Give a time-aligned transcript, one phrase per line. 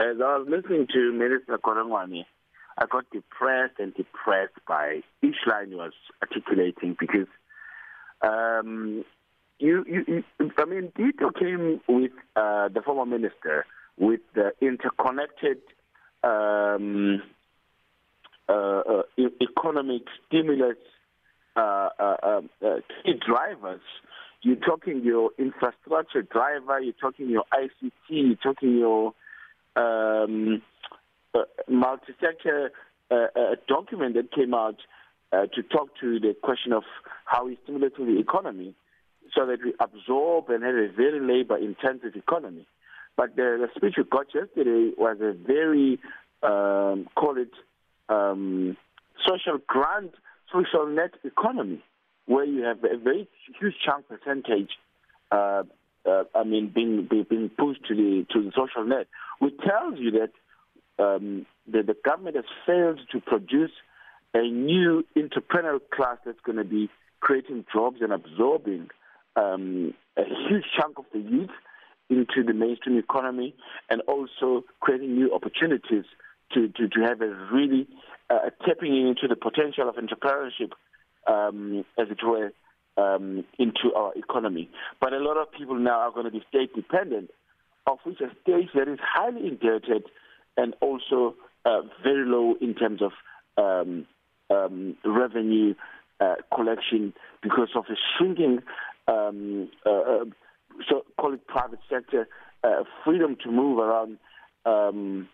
[0.00, 2.24] As I was listening to Minister Godongwana,
[2.78, 5.92] I got depressed and depressed by each line he was
[6.22, 7.26] articulating because
[8.22, 9.04] um,
[9.58, 13.66] you, you, you, I mean, Tito came with uh, the former minister
[13.98, 15.58] with the interconnected
[16.24, 17.20] um,
[18.48, 20.78] uh, uh, economic stimulus
[21.56, 23.82] uh, uh, um, uh, key drivers.
[24.40, 29.12] You're talking your infrastructure driver, you're talking your ICT, you're talking your
[29.76, 30.62] um,
[31.68, 32.72] multi-sector
[33.68, 34.76] document that came out
[35.32, 36.82] to talk to the question of
[37.24, 38.74] how we stimulate the economy
[39.34, 42.66] so that we absorb and have a very labor-intensive economy.
[43.16, 46.00] But the, the speech we got yesterday was a very,
[46.42, 47.52] um, call it,
[48.08, 48.76] um,
[49.26, 50.12] social grant,
[50.52, 51.82] social net economy,
[52.26, 53.28] where you have a very
[53.60, 54.70] huge chunk percentage,
[55.30, 55.62] uh,
[56.08, 59.06] uh, I mean, being, being pushed to the to the social net,
[59.38, 60.32] which tells you that
[61.02, 63.72] um, the, the government has failed to produce
[64.34, 66.88] a new entrepreneurial class that's going to be
[67.20, 68.88] creating jobs and absorbing
[69.36, 71.50] um, a huge chunk of the youth
[72.08, 73.54] into the mainstream economy
[73.88, 76.04] and also creating new opportunities
[76.52, 77.86] to, to, to have a really
[78.28, 80.72] uh, tapping into the potential of entrepreneurship,
[81.26, 82.52] um, as it were,
[82.96, 84.68] um, into our economy.
[85.00, 87.30] But a lot of people now are going to be state dependent,
[87.86, 90.04] of which a state that is highly indebted
[90.56, 93.12] and also uh, very low in terms of
[93.56, 94.06] um,
[94.50, 95.74] um revenue
[96.20, 98.58] uh, collection because of a shrinking
[99.06, 100.24] um, uh, uh,
[100.88, 102.28] so call it private sector
[102.62, 104.18] uh, freedom to move around
[104.66, 105.28] um,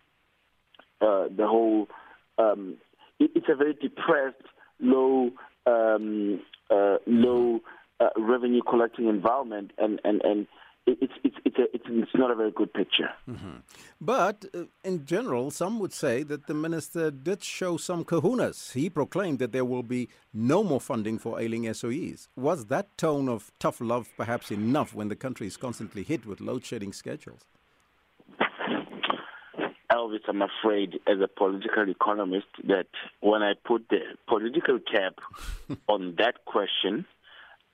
[1.01, 1.89] uh, the whole.
[2.39, 2.77] Um,
[3.19, 4.43] it, it's a very depressed,
[4.81, 5.31] low,
[5.67, 6.41] um,
[8.27, 10.47] revenue collecting environment, and and and
[10.87, 13.11] it's it's it's, a, it's it's not a very good picture.
[13.29, 13.57] Mm-hmm.
[14.01, 18.73] But uh, in general, some would say that the minister did show some kahunas.
[18.73, 22.29] He proclaimed that there will be no more funding for ailing SOEs.
[22.37, 26.41] Was that tone of tough love perhaps enough when the country is constantly hit with
[26.41, 27.41] load shedding schedules?
[29.93, 32.87] Elvis, I'm afraid, as a political economist, that
[33.21, 35.15] when I put the political cap
[35.89, 37.07] on that question,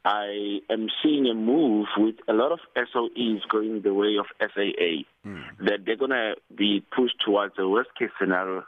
[0.05, 5.05] I am seeing a move with a lot of SOEs going the way of SAA,
[5.25, 5.45] mm.
[5.61, 8.65] that they're going to be pushed towards a worst case scenario,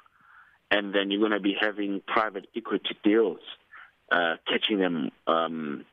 [0.71, 3.41] and then you're going to be having private equity deals
[4.12, 5.84] uh, catching them um,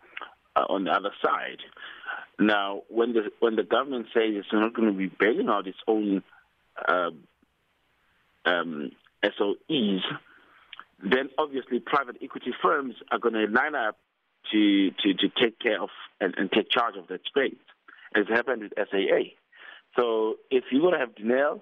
[0.55, 1.59] uh, on the other side.
[2.39, 5.77] Now, when the when the government says it's not going to be bailing out its
[5.87, 6.23] own
[6.87, 7.11] uh,
[8.45, 8.91] um,
[9.23, 10.01] SOEs,
[11.03, 13.97] then obviously private equity firms are going to line up
[14.51, 15.89] to, to, to take care of
[16.19, 17.55] and, and take charge of that space,
[18.15, 19.31] as happened with SAA.
[19.97, 21.61] So if you're going to have Denel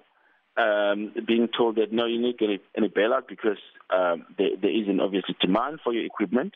[0.56, 3.58] um, being told that no, you need any, any bailout because
[3.90, 6.54] um, there, there isn't obviously demand for your equipment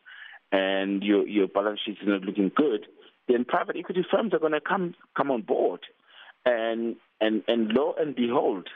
[0.53, 2.87] and your, your balance sheet is not looking good,
[3.29, 5.81] then private equity firms are going to come come on board,
[6.45, 8.69] and and and lo and behold,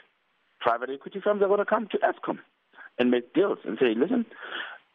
[0.59, 2.39] private equity firms are going to come to Eskom
[2.97, 4.25] and make deals and say, listen,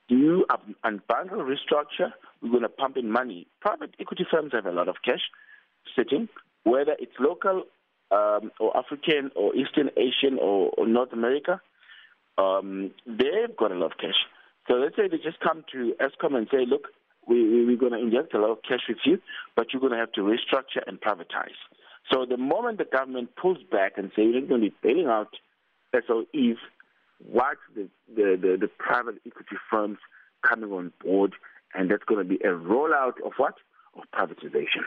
[0.08, 0.44] do
[0.84, 2.12] unbundle, restructure?
[2.42, 3.46] We're going to pump in money.
[3.60, 5.22] Private equity firms have a lot of cash
[5.96, 6.28] sitting,
[6.64, 7.64] whether it's local
[8.10, 11.60] um, or African or Eastern Asian or, or North America.
[12.36, 14.16] Um, they've got a lot of cash.
[14.68, 16.88] So let's say they just come to Eskom and say, look,
[17.26, 19.18] we, we're going to inject a lot of cash with you,
[19.56, 21.56] but you're going to have to restructure and privatize.
[22.12, 25.06] So the moment the government pulls back and say you're not going to be bailing
[25.06, 25.34] out
[25.94, 26.56] SOEs,
[27.22, 29.98] watch the, the, the, the private equity firms
[30.42, 31.34] coming on board,
[31.74, 33.54] and that's going to be a rollout of what?
[33.96, 34.84] Of privatization.